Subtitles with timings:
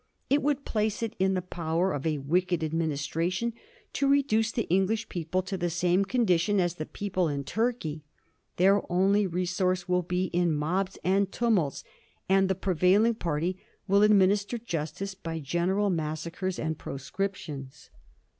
[0.31, 3.53] It would place it in the power of a wicked administra tion
[3.93, 8.55] to reduce the English people to the same con dition as the people in Turkey;*
[8.57, 11.83] their only re source will be in mobs and tumults,
[12.27, 17.91] and the pre vailing party will administer justice by general massacres and proscriptions.'